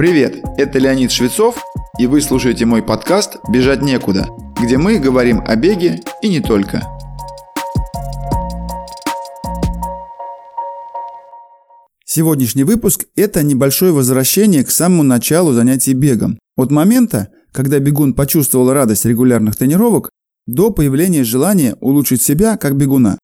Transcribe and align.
Привет, 0.00 0.42
это 0.56 0.78
Леонид 0.78 1.12
Швецов, 1.12 1.62
и 1.98 2.06
вы 2.06 2.22
слушаете 2.22 2.64
мой 2.64 2.82
подкаст 2.82 3.36
«Бежать 3.50 3.82
некуда», 3.82 4.28
где 4.58 4.78
мы 4.78 4.98
говорим 4.98 5.42
о 5.46 5.56
беге 5.56 6.00
и 6.22 6.30
не 6.30 6.40
только. 6.40 6.88
Сегодняшний 12.06 12.64
выпуск– 12.64 13.04
это 13.14 13.42
небольшое 13.42 13.92
возвращение 13.92 14.64
к 14.64 14.70
самому 14.70 15.02
началу 15.02 15.52
занятий 15.52 15.92
бегом. 15.92 16.38
От 16.56 16.70
момента, 16.70 17.28
когда 17.52 17.78
бегун 17.78 18.14
почувствовал 18.14 18.72
радость 18.72 19.04
регулярных 19.04 19.56
тренировок, 19.56 20.08
до 20.46 20.70
появления 20.70 21.24
желания 21.24 21.76
улучшить 21.82 22.22
себя 22.22 22.56
как 22.56 22.74
бегуна. 22.74 23.18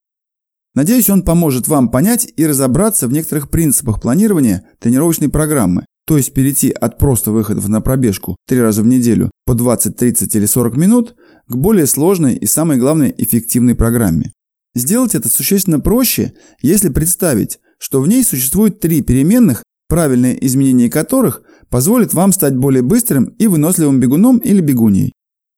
Надеюсь, 0.74 1.08
он 1.08 1.22
поможет 1.22 1.68
вам 1.68 1.88
понять 1.88 2.30
и 2.36 2.46
разобраться 2.46 3.08
в 3.08 3.12
некоторых 3.12 3.48
принципах 3.48 3.98
планирования 4.02 4.66
тренировочной 4.78 5.30
программы, 5.30 5.86
то 6.06 6.16
есть 6.16 6.32
перейти 6.32 6.70
от 6.70 6.98
просто 6.98 7.32
выходов 7.32 7.68
на 7.68 7.80
пробежку 7.80 8.36
три 8.46 8.60
раза 8.60 8.82
в 8.82 8.86
неделю 8.86 9.30
по 9.44 9.54
20, 9.54 9.96
30 9.96 10.34
или 10.36 10.46
40 10.46 10.76
минут 10.76 11.16
к 11.48 11.56
более 11.56 11.86
сложной 11.86 12.36
и, 12.36 12.46
самой 12.46 12.78
главной, 12.78 13.12
эффективной 13.16 13.74
программе. 13.74 14.32
Сделать 14.74 15.14
это 15.14 15.28
существенно 15.28 15.80
проще, 15.80 16.34
если 16.62 16.90
представить, 16.90 17.58
что 17.78 18.00
в 18.00 18.08
ней 18.08 18.22
существует 18.22 18.78
три 18.78 19.02
переменных, 19.02 19.64
правильное 19.88 20.34
изменение 20.34 20.88
которых 20.88 21.42
позволит 21.70 22.14
вам 22.14 22.32
стать 22.32 22.56
более 22.56 22.82
быстрым 22.82 23.24
и 23.38 23.46
выносливым 23.48 23.98
бегуном 23.98 24.38
или 24.38 24.60
бегуней. 24.60 25.12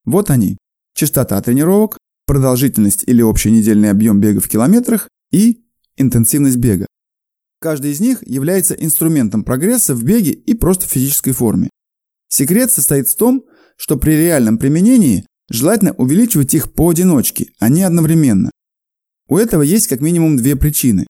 Вот 0.05 0.30
они. 0.30 0.57
Частота 0.95 1.41
тренировок, 1.43 1.99
продолжительность 2.27 3.05
или 3.07 3.21
общий 3.21 3.51
недельный 3.51 3.91
объем 3.91 4.21
бега 4.21 4.41
в 4.41 4.49
километрах 4.49 5.09
и 5.30 5.60
интенсивность 5.96 6.57
бега. 6.57 6.87
Каждый 7.61 7.91
из 7.91 8.01
них 8.01 8.27
является 8.27 8.75
инструментом 8.75 9.43
прогресса 9.43 9.95
в 9.95 10.05
беге 10.05 10.33
и 10.33 10.55
просто 10.55 10.87
в 10.87 10.91
физической 10.91 11.33
форме. 11.33 11.71
Секрет 12.29 12.71
состоит 12.71 13.09
в 13.09 13.16
том, 13.16 13.45
что 13.77 13.97
при 13.97 14.12
реальном 14.12 14.59
применении 14.59 15.27
желательно 15.51 15.93
увеличивать 15.93 16.55
их 16.55 16.73
поодиночке, 16.73 17.52
а 17.59 17.69
не 17.69 17.82
одновременно. 17.82 18.51
У 19.29 19.37
этого 19.37 19.63
есть 19.63 19.88
как 19.88 20.01
минимум 20.01 20.37
две 20.37 20.57
причины. 20.57 21.07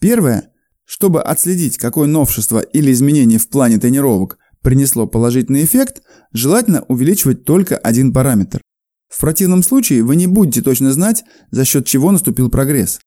Первое. 0.00 0.50
Чтобы 0.84 1.22
отследить, 1.22 1.78
какое 1.78 2.06
новшество 2.06 2.60
или 2.60 2.92
изменение 2.92 3.38
в 3.38 3.48
плане 3.48 3.78
тренировок 3.78 4.38
принесло 4.60 5.06
положительный 5.06 5.64
эффект, 5.64 6.02
желательно 6.32 6.82
увеличивать 6.88 7.44
только 7.44 7.76
один 7.76 8.12
параметр. 8.12 8.60
В 9.08 9.20
противном 9.20 9.62
случае 9.62 10.02
вы 10.02 10.16
не 10.16 10.26
будете 10.26 10.60
точно 10.60 10.92
знать, 10.92 11.24
за 11.50 11.64
счет 11.64 11.86
чего 11.86 12.10
наступил 12.10 12.50
прогресс. 12.50 13.00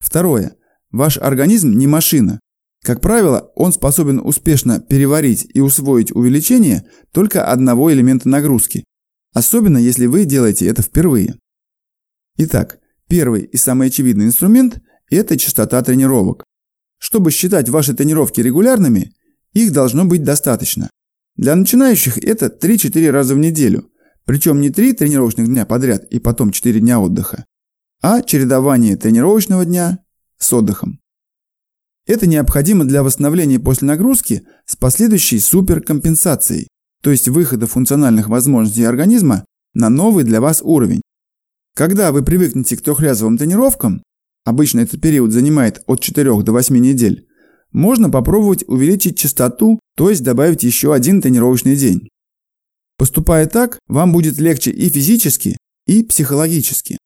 Второе. 0.00 0.56
Ваш 0.90 1.18
организм 1.18 1.72
не 1.72 1.86
машина. 1.86 2.40
Как 2.82 3.00
правило, 3.00 3.50
он 3.54 3.72
способен 3.72 4.20
успешно 4.20 4.80
переварить 4.80 5.46
и 5.52 5.60
усвоить 5.60 6.12
увеличение 6.12 6.86
только 7.12 7.44
одного 7.44 7.92
элемента 7.92 8.28
нагрузки, 8.28 8.84
особенно 9.34 9.78
если 9.78 10.06
вы 10.06 10.24
делаете 10.24 10.66
это 10.66 10.82
впервые. 10.82 11.36
Итак, 12.36 12.78
первый 13.08 13.42
и 13.42 13.56
самый 13.56 13.88
очевидный 13.88 14.26
инструмент– 14.26 14.80
это 15.10 15.36
частота 15.36 15.82
тренировок. 15.82 16.44
Чтобы 16.98 17.30
считать 17.30 17.68
ваши 17.68 17.94
тренировки 17.94 18.40
регулярными, 18.40 19.12
их 19.52 19.72
должно 19.72 20.04
быть 20.04 20.22
достаточно. 20.22 20.88
Для 21.36 21.54
начинающих 21.54 22.18
это 22.18 22.46
3-4 22.46 23.10
раза 23.10 23.34
в 23.34 23.38
неделю, 23.38 23.90
причем 24.24 24.60
не 24.60 24.70
3 24.70 24.94
тренировочных 24.94 25.46
дня 25.46 25.66
подряд 25.66 26.04
и 26.10 26.18
потом 26.18 26.52
4 26.52 26.80
дня 26.80 27.00
отдыха, 27.00 27.44
а 28.02 28.22
чередование 28.22 28.96
тренировочного 28.96 29.64
дня 29.64 29.98
с 30.38 30.52
отдыхом. 30.52 31.00
Это 32.06 32.26
необходимо 32.26 32.84
для 32.84 33.02
восстановления 33.02 33.60
после 33.60 33.86
нагрузки 33.86 34.46
с 34.64 34.76
последующей 34.76 35.38
суперкомпенсацией, 35.38 36.68
то 37.02 37.10
есть 37.10 37.28
выхода 37.28 37.66
функциональных 37.66 38.28
возможностей 38.28 38.84
организма 38.84 39.44
на 39.74 39.90
новый 39.90 40.24
для 40.24 40.40
вас 40.40 40.62
уровень. 40.62 41.02
Когда 41.74 42.10
вы 42.10 42.24
привыкнете 42.24 42.76
к 42.76 42.82
трехразовым 42.82 43.38
тренировкам, 43.38 44.02
обычно 44.44 44.80
этот 44.80 45.00
период 45.00 45.32
занимает 45.32 45.82
от 45.86 46.00
4 46.00 46.42
до 46.42 46.52
8 46.52 46.76
недель, 46.78 47.28
можно 47.72 48.10
попробовать 48.10 48.64
увеличить 48.66 49.18
частоту, 49.18 49.78
то 49.96 50.10
есть 50.10 50.22
добавить 50.22 50.62
еще 50.62 50.94
один 50.94 51.20
тренировочный 51.20 51.76
день. 51.76 52.08
Поступая 52.96 53.46
так, 53.46 53.78
вам 53.86 54.12
будет 54.12 54.38
легче 54.38 54.70
и 54.70 54.88
физически, 54.88 55.56
и 55.86 56.02
психологически. 56.02 56.97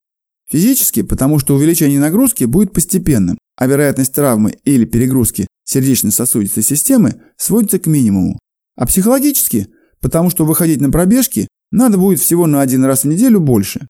Физически, 0.53 1.01
потому 1.01 1.39
что 1.39 1.55
увеличение 1.55 1.99
нагрузки 1.99 2.45
будет 2.45 2.75
постепенным, 2.75 3.39
а 3.57 3.67
вероятность 3.67 4.13
травмы 4.13 4.59
или 4.65 4.85
перегрузки 4.85 5.47
сердечно-сосудистой 5.65 6.63
системы 6.63 7.23
сводится 7.39 7.79
к 7.79 7.87
минимуму. 7.87 8.39
А 8.77 8.87
психологически, 8.87 9.69
потому 10.03 10.29
что 10.29 10.45
выходить 10.45 10.83
на 10.83 10.91
пробежки 10.91 11.49
надо 11.71 11.97
будет 11.97 12.21
всего 12.21 12.47
на 12.47 12.61
один 12.61 12.85
раз 12.85 13.05
в 13.05 13.07
неделю 13.07 13.41
больше. 13.41 13.89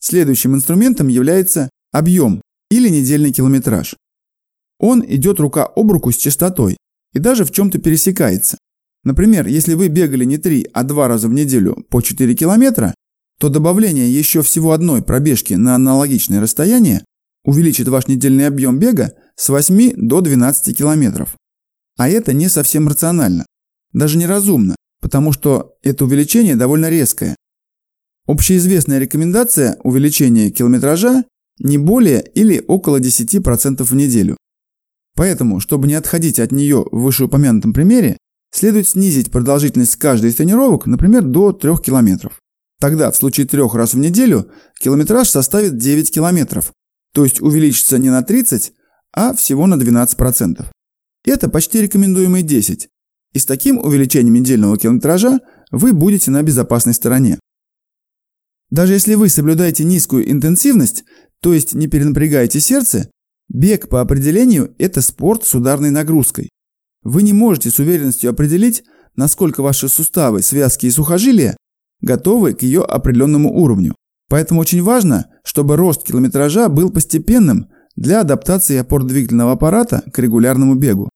Следующим 0.00 0.56
инструментом 0.56 1.06
является 1.06 1.70
объем 1.92 2.42
или 2.72 2.88
недельный 2.88 3.30
километраж. 3.30 3.94
Он 4.80 5.04
идет 5.06 5.38
рука 5.38 5.64
об 5.64 5.92
руку 5.92 6.10
с 6.10 6.16
частотой 6.16 6.76
и 7.12 7.20
даже 7.20 7.44
в 7.44 7.52
чем-то 7.52 7.78
пересекается. 7.78 8.58
Например, 9.04 9.46
если 9.46 9.74
вы 9.74 9.86
бегали 9.86 10.24
не 10.24 10.38
3, 10.38 10.70
а 10.72 10.82
2 10.82 11.06
раза 11.06 11.28
в 11.28 11.32
неделю 11.32 11.86
по 11.88 12.00
4 12.00 12.34
километра, 12.34 12.94
то 13.40 13.48
добавление 13.48 14.12
еще 14.12 14.42
всего 14.42 14.72
одной 14.72 15.00
пробежки 15.02 15.54
на 15.54 15.74
аналогичное 15.74 16.42
расстояние 16.42 17.02
увеличит 17.42 17.88
ваш 17.88 18.06
недельный 18.06 18.46
объем 18.46 18.78
бега 18.78 19.14
с 19.34 19.48
8 19.48 19.94
до 19.96 20.20
12 20.20 20.76
километров. 20.76 21.34
А 21.96 22.10
это 22.10 22.34
не 22.34 22.50
совсем 22.50 22.86
рационально, 22.86 23.46
даже 23.94 24.18
неразумно, 24.18 24.76
потому 25.00 25.32
что 25.32 25.74
это 25.82 26.04
увеличение 26.04 26.54
довольно 26.54 26.90
резкое. 26.90 27.34
Общеизвестная 28.26 28.98
рекомендация 28.98 29.78
увеличения 29.84 30.50
километража 30.50 31.24
не 31.58 31.78
более 31.78 32.22
или 32.34 32.62
около 32.68 33.00
10% 33.00 33.82
в 33.82 33.94
неделю. 33.94 34.36
Поэтому, 35.16 35.60
чтобы 35.60 35.88
не 35.88 35.94
отходить 35.94 36.38
от 36.38 36.52
нее 36.52 36.84
в 36.92 37.00
вышеупомянутом 37.00 37.72
примере, 37.72 38.18
следует 38.52 38.86
снизить 38.86 39.30
продолжительность 39.30 39.96
каждой 39.96 40.28
из 40.28 40.34
тренировок, 40.34 40.84
например, 40.84 41.22
до 41.22 41.52
3 41.52 41.76
километров. 41.82 42.38
Тогда 42.80 43.10
в 43.10 43.16
случае 43.16 43.46
трех 43.46 43.74
раз 43.74 43.92
в 43.92 43.98
неделю 43.98 44.50
километраж 44.80 45.28
составит 45.28 45.76
9 45.76 46.10
километров, 46.10 46.72
то 47.12 47.24
есть 47.24 47.42
увеличится 47.42 47.98
не 47.98 48.08
на 48.08 48.22
30, 48.22 48.72
а 49.12 49.34
всего 49.34 49.66
на 49.66 49.74
12%. 49.74 50.66
Это 51.26 51.50
почти 51.50 51.82
рекомендуемые 51.82 52.42
10. 52.42 52.88
И 53.34 53.38
с 53.38 53.44
таким 53.44 53.78
увеличением 53.78 54.34
недельного 54.34 54.78
километража 54.78 55.40
вы 55.70 55.92
будете 55.92 56.30
на 56.30 56.42
безопасной 56.42 56.94
стороне. 56.94 57.38
Даже 58.70 58.94
если 58.94 59.14
вы 59.14 59.28
соблюдаете 59.28 59.84
низкую 59.84 60.30
интенсивность, 60.30 61.04
то 61.42 61.52
есть 61.52 61.74
не 61.74 61.86
перенапрягаете 61.86 62.60
сердце, 62.60 63.10
бег 63.48 63.90
по 63.90 64.00
определению– 64.00 64.74
это 64.78 65.02
спорт 65.02 65.44
с 65.44 65.54
ударной 65.54 65.90
нагрузкой. 65.90 66.48
Вы 67.02 67.24
не 67.24 67.34
можете 67.34 67.70
с 67.70 67.78
уверенностью 67.78 68.30
определить, 68.30 68.84
насколько 69.16 69.62
ваши 69.62 69.88
суставы, 69.88 70.40
связки 70.40 70.86
и 70.86 70.90
сухожилия 70.90 71.56
готовы 72.00 72.54
к 72.54 72.62
ее 72.62 72.82
определенному 72.82 73.52
уровню. 73.52 73.94
Поэтому 74.28 74.60
очень 74.60 74.82
важно, 74.82 75.26
чтобы 75.44 75.76
рост 75.76 76.04
километража 76.04 76.68
был 76.68 76.90
постепенным 76.90 77.68
для 77.96 78.20
адаптации 78.20 78.78
опорно-двигательного 78.78 79.52
аппарата 79.52 80.02
к 80.12 80.18
регулярному 80.18 80.74
бегу. 80.74 81.08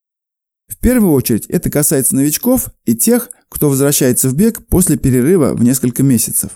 В 0.69 0.79
первую 0.79 1.13
очередь 1.13 1.47
это 1.47 1.71
касается 1.71 2.17
новичков 2.17 2.69
и 2.85 2.95
тех, 2.97 3.31
кто 3.49 3.69
возвращается 3.69 4.29
в 4.29 4.35
бег 4.35 4.67
после 4.67 4.97
перерыва 4.97 5.55
в 5.55 5.63
несколько 5.63 6.03
месяцев. 6.03 6.53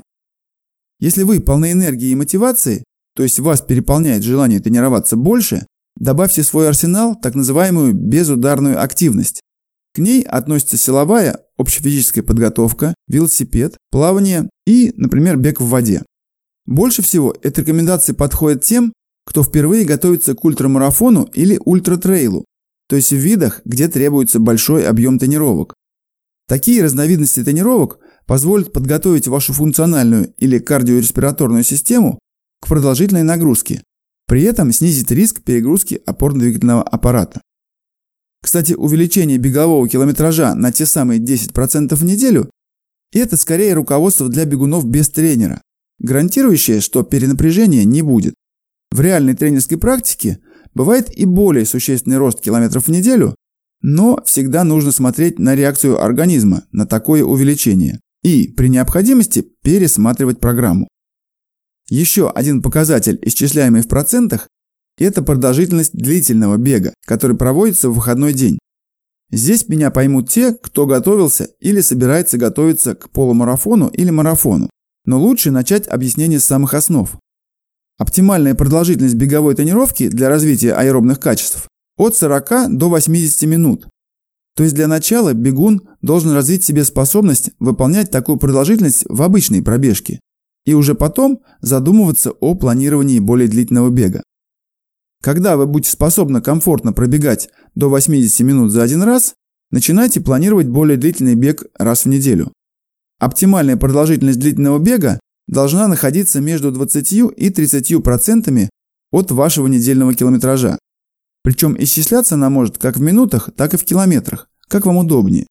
Если 0.98 1.22
вы 1.22 1.40
полны 1.40 1.72
энергии 1.72 2.08
и 2.08 2.16
мотивации, 2.16 2.82
то 3.14 3.22
есть 3.22 3.38
вас 3.38 3.60
переполняет 3.60 4.24
желание 4.24 4.60
тренироваться 4.60 5.16
больше, 5.16 5.66
добавьте 5.96 6.42
в 6.42 6.46
свой 6.46 6.68
арсенал 6.68 7.14
так 7.14 7.34
называемую 7.34 7.94
безударную 7.94 8.82
активность. 8.82 9.40
К 9.94 9.98
ней 9.98 10.22
относится 10.22 10.76
силовая, 10.76 11.40
общефизическая 11.58 12.24
подготовка, 12.24 12.94
велосипед, 13.08 13.76
плавание 13.90 14.48
и, 14.66 14.92
например, 14.96 15.36
бег 15.36 15.60
в 15.60 15.68
воде. 15.68 16.02
Больше 16.64 17.02
всего 17.02 17.34
эта 17.42 17.60
рекомендация 17.60 18.14
подходит 18.14 18.62
тем, 18.62 18.92
кто 19.26 19.42
впервые 19.42 19.84
готовится 19.84 20.34
к 20.34 20.44
ультрамарафону 20.44 21.24
или 21.34 21.60
ультратрейлу, 21.64 22.44
то 22.88 22.96
есть 22.96 23.10
в 23.10 23.16
видах, 23.16 23.60
где 23.64 23.88
требуется 23.88 24.38
большой 24.38 24.86
объем 24.86 25.18
тренировок. 25.18 25.74
Такие 26.46 26.82
разновидности 26.82 27.44
тренировок 27.44 27.98
позволят 28.26 28.72
подготовить 28.72 29.28
вашу 29.28 29.52
функциональную 29.52 30.32
или 30.38 30.58
кардиореспираторную 30.58 31.62
систему 31.62 32.18
к 32.60 32.68
продолжительной 32.68 33.22
нагрузке, 33.22 33.82
при 34.26 34.42
этом 34.42 34.72
снизить 34.72 35.10
риск 35.10 35.42
перегрузки 35.42 36.00
опорно-двигательного 36.06 36.82
аппарата. 36.82 37.40
Кстати, 38.42 38.72
увеличение 38.72 39.38
бегового 39.38 39.88
километража 39.88 40.54
на 40.54 40.72
те 40.72 40.86
самые 40.86 41.20
10% 41.20 41.94
в 41.94 42.04
неделю– 42.04 42.50
это 43.12 43.36
скорее 43.36 43.74
руководство 43.74 44.28
для 44.28 44.44
бегунов 44.44 44.86
без 44.86 45.08
тренера, 45.08 45.60
гарантирующее, 45.98 46.80
что 46.80 47.02
перенапряжения 47.02 47.84
не 47.84 48.02
будет. 48.02 48.34
В 48.90 49.00
реальной 49.00 49.34
тренерской 49.34 49.78
практике 49.78 50.38
бывает 50.74 51.10
и 51.14 51.24
более 51.24 51.66
существенный 51.66 52.18
рост 52.18 52.40
километров 52.40 52.86
в 52.86 52.90
неделю, 52.90 53.34
Но 53.80 54.20
всегда 54.24 54.64
нужно 54.64 54.90
смотреть 54.90 55.38
на 55.38 55.54
реакцию 55.54 56.02
организма 56.02 56.64
на 56.72 56.84
такое 56.84 57.22
увеличение 57.22 58.00
и, 58.24 58.48
при 58.48 58.68
необходимости, 58.68 59.46
пересматривать 59.62 60.40
программу. 60.40 60.88
Еще 61.88 62.28
один 62.28 62.60
показатель, 62.60 63.18
исчисляемый 63.22 63.82
в 63.82 63.88
процентах, 63.88 64.48
это 65.04 65.22
продолжительность 65.22 65.92
длительного 65.94 66.56
бега, 66.56 66.94
который 67.06 67.36
проводится 67.36 67.90
в 67.90 67.94
выходной 67.94 68.32
день. 68.32 68.58
Здесь 69.30 69.68
меня 69.68 69.90
поймут 69.90 70.30
те, 70.30 70.54
кто 70.54 70.86
готовился 70.86 71.50
или 71.60 71.80
собирается 71.80 72.38
готовиться 72.38 72.94
к 72.94 73.10
полумарафону 73.10 73.88
или 73.88 74.10
марафону. 74.10 74.70
Но 75.04 75.20
лучше 75.20 75.50
начать 75.50 75.86
объяснение 75.86 76.40
с 76.40 76.44
самых 76.44 76.74
основ. 76.74 77.10
Оптимальная 77.98 78.54
продолжительность 78.54 79.16
беговой 79.16 79.54
тренировки 79.54 80.08
для 80.08 80.28
развития 80.28 80.72
аэробных 80.72 81.20
качеств 81.20 81.68
от 81.96 82.16
40 82.16 82.76
до 82.76 82.88
80 82.88 83.42
минут. 83.42 83.86
То 84.56 84.62
есть 84.62 84.74
для 84.74 84.88
начала 84.88 85.34
бегун 85.34 85.82
должен 86.00 86.32
развить 86.32 86.64
себе 86.64 86.84
способность 86.84 87.50
выполнять 87.58 88.10
такую 88.10 88.38
продолжительность 88.38 89.04
в 89.08 89.22
обычной 89.22 89.62
пробежке 89.62 90.20
и 90.64 90.74
уже 90.74 90.94
потом 90.94 91.42
задумываться 91.60 92.30
о 92.30 92.54
планировании 92.54 93.20
более 93.20 93.48
длительного 93.48 93.90
бега. 93.90 94.22
Когда 95.22 95.56
вы 95.56 95.66
будете 95.66 95.90
способны 95.90 96.40
комфортно 96.40 96.92
пробегать 96.92 97.50
до 97.74 97.88
80 97.88 98.40
минут 98.40 98.70
за 98.70 98.82
один 98.82 99.02
раз, 99.02 99.34
начинайте 99.70 100.20
планировать 100.20 100.68
более 100.68 100.96
длительный 100.96 101.34
бег 101.34 101.64
раз 101.76 102.04
в 102.04 102.08
неделю. 102.08 102.52
Оптимальная 103.18 103.76
продолжительность 103.76 104.38
длительного 104.38 104.78
бега 104.78 105.18
должна 105.48 105.88
находиться 105.88 106.40
между 106.40 106.70
20 106.70 107.12
и 107.12 107.50
30% 107.50 108.68
от 109.10 109.30
вашего 109.32 109.66
недельного 109.66 110.14
километража. 110.14 110.78
Причем 111.42 111.76
исчисляться 111.78 112.36
она 112.36 112.50
может 112.50 112.78
как 112.78 112.96
в 112.96 113.00
минутах, 113.00 113.50
так 113.56 113.74
и 113.74 113.76
в 113.76 113.84
километрах, 113.84 114.48
как 114.68 114.86
вам 114.86 114.98
удобнее. 114.98 115.46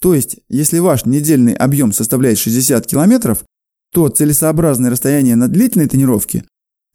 То 0.00 0.14
есть, 0.14 0.40
если 0.48 0.78
ваш 0.78 1.06
недельный 1.06 1.54
объем 1.54 1.92
составляет 1.92 2.38
60 2.38 2.86
километров, 2.86 3.44
то 3.92 4.08
целесообразное 4.08 4.90
расстояние 4.90 5.36
на 5.36 5.48
длительной 5.48 5.88
тренировке 5.88 6.44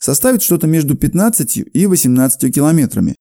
составит 0.01 0.42
что-то 0.42 0.68
между 0.68 0.95
15 0.95 1.57
и 1.74 1.86
18 1.86 2.53
километрами, 2.53 3.15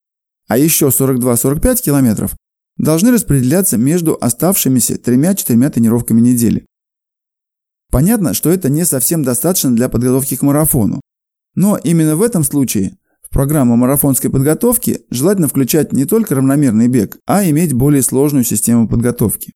а 0.49 0.57
еще 0.57 0.89
42-45 0.89 1.83
километров 1.83 2.35
должны 2.77 3.13
распределяться 3.13 3.77
между 3.77 4.17
оставшимися 4.21 4.95
3-4 4.95 5.71
тренировками 5.71 6.21
недели. 6.21 6.67
Понятно, 7.91 8.35
что 8.35 8.51
это 8.51 8.71
не 8.71 8.85
совсем 8.85 9.23
достаточно 9.23 9.75
для 9.75 9.89
подготовки 9.89 10.37
к 10.37 10.43
марафону. 10.43 11.01
Но 11.55 11.77
именно 11.77 12.17
в 12.17 12.23
этом 12.23 12.45
случае 12.45 12.97
в 13.23 13.31
программу 13.31 13.77
марафонской 13.77 14.31
подготовки 14.31 15.03
желательно 15.11 15.49
включать 15.49 15.93
не 15.93 16.05
только 16.05 16.35
равномерный 16.35 16.89
бег, 16.89 17.19
а 17.27 17.45
иметь 17.45 17.75
более 17.75 18.03
сложную 18.03 18.45
систему 18.45 18.89
подготовки. 18.89 19.53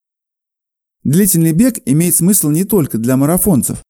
Длительный 1.05 1.53
бег 1.53 1.79
имеет 1.87 2.17
смысл 2.17 2.51
не 2.51 2.65
только 2.65 2.99
для 2.99 3.17
марафонцев, 3.17 3.83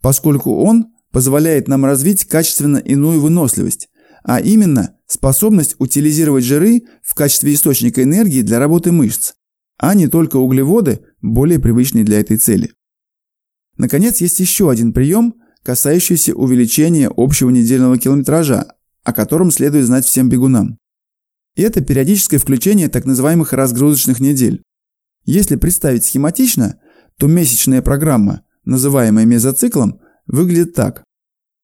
поскольку 0.00 0.62
он 0.62 0.92
позволяет 1.12 1.68
нам 1.68 1.84
развить 1.84 2.24
качественно 2.24 2.78
иную 2.78 3.20
выносливость, 3.20 3.88
а 4.22 4.40
именно 4.40 4.96
способность 5.06 5.76
утилизировать 5.78 6.44
жиры 6.44 6.82
в 7.02 7.14
качестве 7.14 7.54
источника 7.54 8.02
энергии 8.02 8.42
для 8.42 8.58
работы 8.58 8.92
мышц, 8.92 9.34
а 9.78 9.94
не 9.94 10.08
только 10.08 10.36
углеводы, 10.36 11.00
более 11.22 11.58
привычные 11.58 12.04
для 12.04 12.20
этой 12.20 12.36
цели. 12.36 12.72
Наконец, 13.76 14.20
есть 14.20 14.40
еще 14.40 14.70
один 14.70 14.92
прием, 14.92 15.34
касающийся 15.62 16.34
увеличения 16.34 17.10
общего 17.16 17.50
недельного 17.50 17.98
километража, 17.98 18.74
о 19.04 19.12
котором 19.12 19.50
следует 19.50 19.86
знать 19.86 20.04
всем 20.04 20.28
бегунам. 20.28 20.78
И 21.54 21.62
это 21.62 21.80
периодическое 21.80 22.38
включение 22.38 22.88
так 22.88 23.04
называемых 23.04 23.52
разгрузочных 23.52 24.20
недель. 24.20 24.62
Если 25.24 25.56
представить 25.56 26.04
схематично, 26.04 26.80
то 27.18 27.26
месячная 27.26 27.82
программа, 27.82 28.42
называемая 28.64 29.24
мезоциклом, 29.24 30.00
выглядит 30.28 30.74
так. 30.74 31.02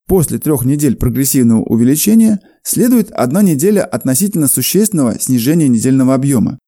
После 0.07 0.39
трех 0.39 0.65
недель 0.65 0.97
прогрессивного 0.97 1.63
увеличения 1.63 2.41
следует 2.63 3.11
одна 3.13 3.43
неделя 3.43 3.85
относительно 3.85 4.49
существенного 4.49 5.19
снижения 5.19 5.69
недельного 5.69 6.15
объема. 6.15 6.59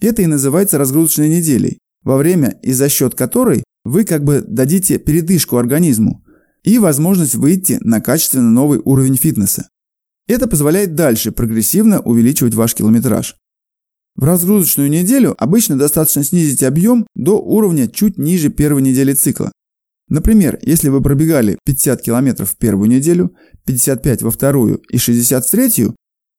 Это 0.00 0.22
и 0.22 0.26
называется 0.26 0.78
разгрузочной 0.78 1.28
неделей, 1.28 1.78
во 2.02 2.16
время 2.16 2.58
и 2.62 2.72
за 2.72 2.88
счет 2.88 3.14
которой 3.14 3.64
вы 3.84 4.04
как 4.04 4.24
бы 4.24 4.44
дадите 4.46 4.98
передышку 4.98 5.56
организму 5.56 6.24
и 6.62 6.78
возможность 6.78 7.34
выйти 7.34 7.78
на 7.80 8.00
качественно 8.00 8.50
новый 8.50 8.80
уровень 8.84 9.16
фитнеса. 9.16 9.68
Это 10.28 10.46
позволяет 10.46 10.94
дальше 10.94 11.32
прогрессивно 11.32 12.00
увеличивать 12.00 12.54
ваш 12.54 12.74
километраж. 12.74 13.36
В 14.16 14.24
разгрузочную 14.24 14.90
неделю 14.90 15.34
обычно 15.38 15.76
достаточно 15.76 16.22
снизить 16.22 16.62
объем 16.62 17.06
до 17.14 17.40
уровня 17.40 17.88
чуть 17.88 18.18
ниже 18.18 18.50
первой 18.50 18.82
недели 18.82 19.14
цикла. 19.14 19.50
Например, 20.10 20.58
если 20.62 20.88
вы 20.88 21.00
пробегали 21.00 21.56
50 21.64 22.02
км 22.02 22.44
в 22.44 22.56
первую 22.56 22.90
неделю, 22.90 23.34
55 23.64 24.22
во 24.22 24.30
вторую 24.32 24.82
и 24.90 24.98
60 24.98 25.46
в 25.46 25.50
третью, 25.50 25.94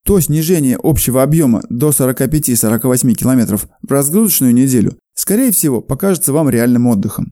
то 0.05 0.19
снижение 0.19 0.77
общего 0.81 1.23
объема 1.23 1.63
до 1.69 1.89
45-48 1.89 3.13
км 3.13 3.57
в 3.57 3.91
разгрузочную 3.91 4.53
неделю, 4.53 4.97
скорее 5.13 5.51
всего, 5.51 5.81
покажется 5.81 6.33
вам 6.33 6.49
реальным 6.49 6.87
отдыхом. 6.87 7.31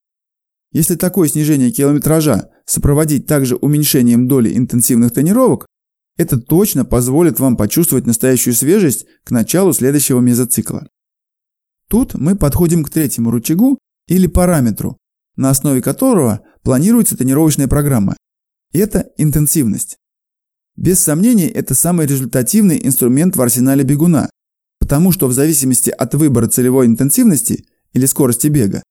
Если 0.71 0.95
такое 0.95 1.27
снижение 1.27 1.71
километража 1.71 2.50
сопроводить 2.65 3.25
также 3.25 3.56
уменьшением 3.57 4.27
доли 4.27 4.56
интенсивных 4.56 5.12
тренировок, 5.13 5.65
это 6.15 6.39
точно 6.39 6.85
позволит 6.85 7.39
вам 7.39 7.57
почувствовать 7.57 8.06
настоящую 8.06 8.53
свежесть 8.53 9.06
к 9.25 9.31
началу 9.31 9.74
следующего 9.74 10.19
мезоцикла. 10.19 10.88
Тут 11.89 12.13
мы 12.13 12.35
подходим 12.35 12.83
к 12.83 12.92
третьему 12.92 13.31
рычагу 13.31 13.80
или 14.07 14.27
параметру, 14.27 14.99
на 15.39 15.51
основе 15.51 15.81
которого 15.81 16.41
планируется 16.63 17.15
тренировочная 17.15 17.69
программа. 17.69 18.18
Это 18.74 19.07
интенсивность. 19.18 19.97
Без 20.75 21.00
сомнения, 21.00 21.50
это 21.50 21.75
самый 21.75 22.07
результативный 22.07 22.80
инструмент 22.83 23.38
в 23.38 23.41
арсенале 23.41 23.86
бегуна, 23.86 24.30
потому 24.80 25.13
что 25.13 25.27
в 25.27 25.33
зависимости 25.33 25.89
от 25.91 26.13
выбора 26.13 26.47
целевой 26.47 26.88
интенсивности 26.88 27.65
или 27.94 28.06
скорости 28.06 28.47
бега, 28.47 28.83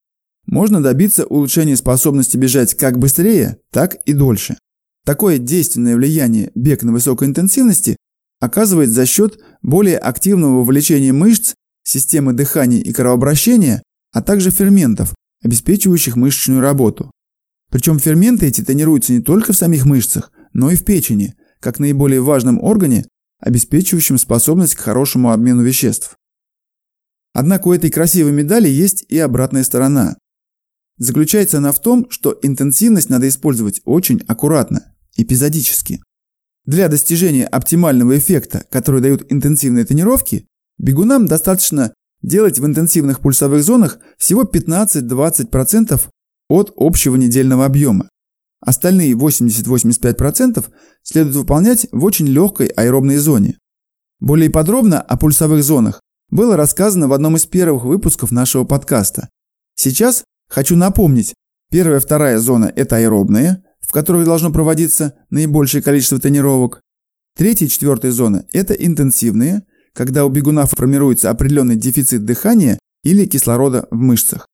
можно 0.46 0.82
добиться 0.82 1.26
улучшения 1.26 1.76
способности 1.76 2.38
бежать 2.38 2.74
как 2.74 2.98
быстрее, 2.98 3.58
так 3.70 3.96
и 4.06 4.14
дольше. 4.14 4.56
Такое 5.04 5.36
действенное 5.36 5.96
влияние 5.96 6.50
бег 6.54 6.82
на 6.82 6.92
высокой 6.92 7.28
интенсивности 7.28 7.98
оказывает 8.40 8.88
за 8.88 9.04
счет 9.04 9.38
более 9.60 9.98
активного 9.98 10.60
вовлечения 10.60 11.12
мышц, 11.12 11.52
системы 11.82 12.32
дыхания 12.32 12.80
и 12.80 12.90
кровообращения, 12.90 13.82
а 14.12 14.22
также 14.22 14.50
ферментов, 14.50 15.12
обеспечивающих 15.42 16.16
мышечную 16.16 16.60
работу. 16.60 17.10
Причем 17.70 17.98
ферменты 17.98 18.46
эти 18.46 18.62
тренируются 18.62 19.12
не 19.12 19.20
только 19.20 19.52
в 19.52 19.56
самих 19.56 19.84
мышцах, 19.84 20.32
но 20.52 20.70
и 20.70 20.76
в 20.76 20.84
печени, 20.84 21.34
как 21.60 21.78
наиболее 21.78 22.20
важном 22.20 22.62
органе, 22.62 23.06
обеспечивающем 23.40 24.18
способность 24.18 24.74
к 24.74 24.80
хорошему 24.80 25.30
обмену 25.30 25.62
веществ. 25.62 26.16
Однако 27.34 27.68
у 27.68 27.72
этой 27.72 27.90
красивой 27.90 28.32
медали 28.32 28.68
есть 28.68 29.04
и 29.08 29.18
обратная 29.18 29.64
сторона. 29.64 30.16
Заключается 30.96 31.58
она 31.58 31.70
в 31.72 31.80
том, 31.80 32.10
что 32.10 32.36
интенсивность 32.42 33.10
надо 33.10 33.28
использовать 33.28 33.80
очень 33.84 34.22
аккуратно, 34.26 34.96
эпизодически. 35.16 36.02
Для 36.64 36.88
достижения 36.88 37.46
оптимального 37.46 38.18
эффекта, 38.18 38.66
который 38.70 39.00
дают 39.00 39.30
интенсивные 39.30 39.84
тренировки, 39.84 40.46
бегунам 40.78 41.26
достаточно 41.26 41.94
делать 42.22 42.58
в 42.58 42.66
интенсивных 42.66 43.20
пульсовых 43.20 43.62
зонах 43.62 43.98
всего 44.18 44.44
15-20% 44.44 46.00
от 46.48 46.72
общего 46.76 47.16
недельного 47.16 47.64
объема. 47.64 48.08
Остальные 48.60 49.14
80-85% 49.14 50.64
следует 51.02 51.36
выполнять 51.36 51.86
в 51.92 52.04
очень 52.04 52.26
легкой 52.26 52.68
аэробной 52.68 53.16
зоне. 53.18 53.58
Более 54.20 54.50
подробно 54.50 55.00
о 55.00 55.16
пульсовых 55.16 55.62
зонах 55.62 56.00
было 56.30 56.56
рассказано 56.56 57.08
в 57.08 57.12
одном 57.12 57.36
из 57.36 57.46
первых 57.46 57.84
выпусков 57.84 58.32
нашего 58.32 58.64
подкаста. 58.64 59.28
Сейчас 59.74 60.24
Хочу 60.48 60.76
напомнить, 60.76 61.34
первая 61.70 61.98
и 61.98 62.02
вторая 62.02 62.38
зона– 62.38 62.72
это 62.76 62.96
аэробные, 62.96 63.62
в 63.80 63.92
которых 63.92 64.24
должно 64.24 64.50
проводиться 64.50 65.14
наибольшее 65.30 65.82
количество 65.82 66.18
тренировок. 66.18 66.80
Третья 67.36 67.66
и 67.66 67.68
четвертая 67.68 68.12
зона– 68.12 68.46
это 68.52 68.72
интенсивные, 68.72 69.64
когда 69.92 70.24
у 70.24 70.28
бегуна 70.28 70.66
формируется 70.66 71.30
определенный 71.30 71.76
дефицит 71.76 72.24
дыхания 72.24 72.78
или 73.02 73.26
кислорода 73.26 73.86
в 73.90 73.96
мышцах. 73.96 74.46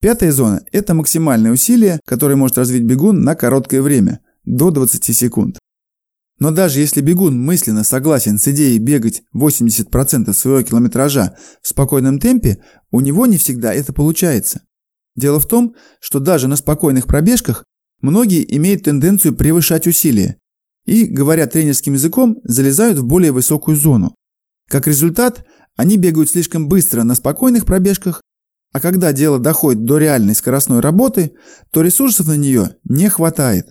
Пятая 0.00 0.32
зона– 0.32 0.62
это 0.72 0.94
максимальное 0.94 1.52
усилие, 1.52 2.00
которое 2.06 2.36
может 2.36 2.56
развить 2.56 2.84
бегун 2.84 3.22
на 3.22 3.34
короткое 3.34 3.82
время– 3.82 4.20
до 4.44 4.70
20 4.70 5.14
секунд. 5.14 5.58
Но 6.38 6.50
даже 6.50 6.80
если 6.80 7.02
бегун 7.02 7.38
мысленно 7.38 7.84
согласен 7.84 8.38
с 8.38 8.48
идеей 8.48 8.78
бегать 8.78 9.22
80% 9.36 10.32
своего 10.32 10.62
километража 10.62 11.36
в 11.60 11.68
спокойном 11.68 12.18
темпе, 12.18 12.62
у 12.90 13.00
него 13.00 13.26
не 13.26 13.36
всегда 13.36 13.74
это 13.74 13.92
получается. 13.92 14.62
Дело 15.16 15.38
в 15.38 15.46
том, 15.46 15.74
что 16.00 16.18
даже 16.18 16.48
на 16.48 16.56
спокойных 16.56 17.06
пробежках 17.06 17.64
многие 18.00 18.56
имеют 18.56 18.84
тенденцию 18.84 19.34
превышать 19.34 19.86
усилия 19.86 20.38
и, 20.86 21.04
говоря 21.04 21.46
тренерским 21.46 21.92
языком, 21.92 22.38
залезают 22.42 22.98
в 22.98 23.06
более 23.06 23.32
высокую 23.32 23.76
зону. 23.76 24.14
Как 24.70 24.86
результат, 24.86 25.44
Они 25.76 25.96
бегают 25.96 26.28
слишком 26.28 26.68
быстро 26.68 27.04
на 27.04 27.14
спокойных 27.14 27.64
пробежках, 27.64 28.20
а 28.72 28.80
когда 28.80 29.12
дело 29.12 29.38
доходит 29.38 29.84
до 29.84 29.96
реальной 29.96 30.34
скоростной 30.34 30.80
работы, 30.80 31.32
то 31.70 31.80
ресурсов 31.80 32.26
на 32.26 32.36
нее 32.36 32.76
не 32.84 33.08
хватает. 33.08 33.70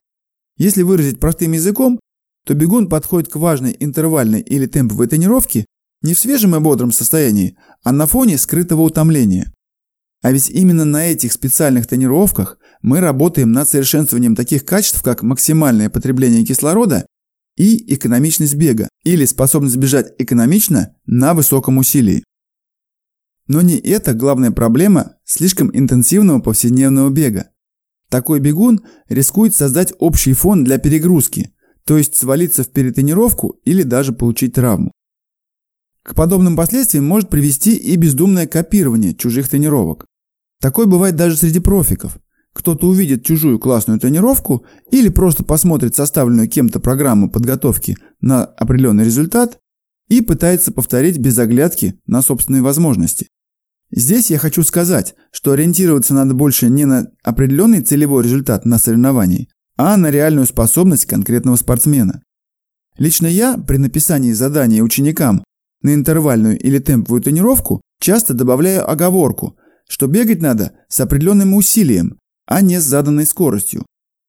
Если 0.57 0.81
выразить 0.81 1.19
простым 1.19 1.51
языком, 1.51 1.99
то 2.45 2.55
бегун 2.55 2.89
подходит 2.89 3.29
к 3.29 3.35
важной 3.35 3.75
интервальной 3.79 4.41
или 4.41 4.65
темповой 4.65 5.07
тренировке 5.07 5.65
не 6.01 6.15
в 6.15 6.19
свежем 6.19 6.55
и 6.55 6.59
бодром 6.59 6.91
состоянии, 6.91 7.57
а 7.83 7.91
на 7.91 8.07
фоне 8.07 8.39
скрытого 8.39 8.81
утомления. 8.81 9.53
А 10.23 10.31
ведь 10.31 10.49
именно 10.49 10.83
на 10.83 11.05
этих 11.05 11.31
специальных 11.31 11.85
тренировках 11.85 12.57
мы 12.81 13.01
работаем 13.01 13.51
над 13.51 13.69
совершенствованием 13.69 14.35
таких 14.35 14.65
качеств, 14.65 15.03
как 15.03 15.21
максимальное 15.21 15.89
потребление 15.91 16.43
кислорода 16.43 17.05
и 17.59 17.93
экономичность 17.93 18.55
бега, 18.55 18.87
или 19.03 19.25
способность 19.25 19.75
бежать 19.75 20.13
экономично 20.17 20.95
на 21.05 21.33
высоком 21.33 21.77
усилии. 21.77 22.23
Но 23.47 23.61
не 23.61 23.77
это 23.77 24.13
главная 24.13 24.51
проблема 24.51 25.17
слишком 25.25 25.69
интенсивного 25.75 26.39
повседневного 26.39 27.09
бега. 27.09 27.49
Такой 28.09 28.39
бегун 28.39 28.81
рискует 29.09 29.53
создать 29.53 29.93
общий 29.99 30.33
фон 30.33 30.63
для 30.63 30.77
перегрузки, 30.77 31.53
то 31.83 31.97
есть 31.97 32.15
свалиться 32.15 32.63
в 32.63 32.69
перетренировку 32.69 33.59
или 33.65 33.83
даже 33.83 34.13
получить 34.13 34.53
травму. 34.53 34.93
К 36.03 36.15
подобным 36.15 36.55
последствиям 36.55 37.05
может 37.05 37.29
привести 37.29 37.75
и 37.75 37.97
бездумное 37.97 38.47
копирование 38.47 39.13
чужих 39.13 39.49
тренировок. 39.49 40.05
Такое 40.61 40.85
бывает 40.85 41.17
даже 41.17 41.35
среди 41.35 41.59
профиков. 41.59 42.17
Кто-то 42.59 42.87
увидит 42.87 43.23
чужую 43.23 43.57
классную 43.57 44.01
тренировку 44.01 44.65
или 44.91 45.07
просто 45.07 45.45
посмотрит 45.45 45.95
составленную 45.95 46.49
кем-то 46.49 46.81
программу 46.81 47.31
подготовки 47.31 47.95
на 48.19 48.43
определенный 48.43 49.05
результат 49.05 49.59
и 50.09 50.19
пытается 50.19 50.73
повторить 50.73 51.19
без 51.19 51.39
оглядки 51.39 51.97
на 52.05 52.21
собственные 52.21 52.61
возможности. 52.61 53.29
Здесь 53.91 54.29
я 54.29 54.37
хочу 54.37 54.63
сказать, 54.63 55.15
что 55.31 55.53
ориентироваться 55.53 56.13
надо 56.13 56.33
больше 56.33 56.67
не 56.67 56.83
на 56.83 57.07
определенный 57.23 57.79
целевой 57.79 58.25
результат 58.25 58.65
на 58.65 58.77
соревновании, 58.77 59.47
а 59.77 59.95
на 59.95 60.11
реальную 60.11 60.45
способность 60.45 61.05
конкретного 61.05 61.55
спортсмена. 61.55 62.21
Лично 62.97 63.27
я 63.27 63.57
при 63.57 63.77
написании 63.77 64.33
задания 64.33 64.83
ученикам 64.83 65.45
на 65.81 65.93
интервальную 65.93 66.59
или 66.59 66.79
темповую 66.79 67.21
тренировку 67.21 67.79
часто 68.01 68.33
добавляю 68.33 68.91
оговорку, 68.91 69.55
что 69.87 70.07
бегать 70.07 70.41
надо 70.41 70.73
с 70.89 70.99
определенным 70.99 71.53
усилием, 71.53 72.18
а 72.49 72.61
не 72.61 72.81
с 72.81 72.83
заданной 72.83 73.27
скоростью. 73.27 73.85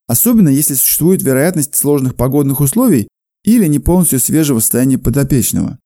Особенно 0.07 0.51
если 0.51 0.75
существует 0.75 1.23
вероятность 1.23 1.75
сложных 1.75 2.17
погодных 2.17 2.61
условий 2.61 3.09
или 3.45 3.67
не 3.67 3.79
полностью 3.79 4.21
свежего 4.21 4.61
состояния 4.61 4.99
подопечного. 4.99 5.79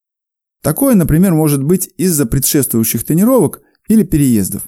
Такое, 0.61 0.97
например, 0.97 1.33
может 1.33 1.63
быть 1.63 1.91
из-за 1.97 2.27
предшествующих 2.27 3.05
тренировок 3.05 3.61
или 3.89 4.03
переездов. 4.03 4.63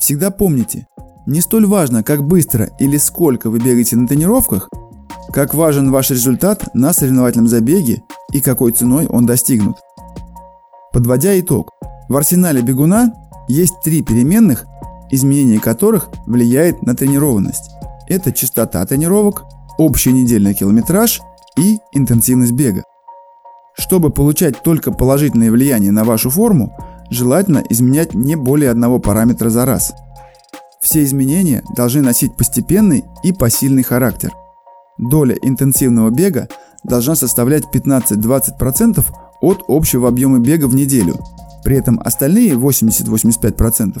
Всегда 0.00 0.30
помните, 0.30 0.86
не 1.26 1.42
столь 1.42 1.66
важно, 1.66 2.02
как 2.02 2.24
быстро 2.24 2.70
или 2.78 2.96
сколько 2.96 3.50
вы 3.50 3.58
бегаете 3.58 3.96
на 3.96 4.08
тренировках, 4.08 4.70
как 5.32 5.52
важен 5.52 5.90
ваш 5.90 6.10
результат 6.10 6.74
на 6.74 6.94
соревновательном 6.94 7.48
забеге 7.48 8.02
и 8.32 8.40
какой 8.40 8.72
ценой 8.72 9.06
он 9.06 9.26
достигнут. 9.26 9.76
Подводя 10.92 11.38
итог, 11.38 11.72
в 12.08 12.16
арсенале 12.16 12.62
бегуна 12.62 13.12
есть 13.48 13.74
три 13.84 14.02
переменных, 14.02 14.64
изменение 15.10 15.60
которых 15.60 16.08
влияет 16.26 16.82
на 16.82 16.94
тренированность. 16.94 17.70
Это 18.08 18.32
частота 18.32 18.84
тренировок, 18.86 19.44
общий 19.78 20.12
недельный 20.12 20.54
километраж 20.54 21.20
и 21.58 21.78
интенсивность 21.92 22.52
бега. 22.52 22.82
Чтобы 23.78 24.10
получать 24.10 24.62
только 24.62 24.92
положительное 24.92 25.50
влияние 25.50 25.92
на 25.92 26.04
вашу 26.04 26.30
форму, 26.30 26.76
желательно 27.10 27.62
изменять 27.68 28.14
не 28.14 28.36
более 28.36 28.70
одного 28.70 28.98
параметра 28.98 29.50
за 29.50 29.64
раз. 29.64 29.92
Все 30.80 31.02
изменения 31.04 31.62
должны 31.74 32.02
носить 32.02 32.36
постепенный 32.36 33.04
и 33.22 33.32
посильный 33.32 33.82
характер. 33.82 34.32
Доля 34.98 35.36
интенсивного 35.42 36.10
бега 36.10 36.48
должна 36.84 37.16
составлять 37.16 37.64
15-20% 37.72 39.04
от 39.40 39.64
общего 39.68 40.08
объема 40.08 40.38
бега 40.38 40.66
в 40.66 40.74
неделю. 40.74 41.18
При 41.64 41.76
этом 41.76 42.00
остальные 42.02 42.52
80-85% 42.54 44.00